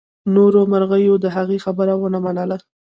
[0.35, 2.57] نورو مرغیو د هغې خبره ونه منله.